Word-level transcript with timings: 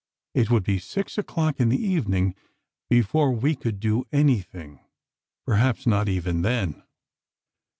It 0.33 0.49
would 0.49 0.63
be 0.63 0.79
six 0.79 1.19
o'clock 1.19 1.59
in 1.59 1.69
the 1.69 1.77
evening 1.79 2.33
before 2.89 3.31
we 3.31 3.55
could 3.55 3.79
do 3.79 4.07
anything. 4.11 4.79
Perhaps 5.45 5.85
not 5.85 6.09
even 6.09 6.41
then." 6.41 6.81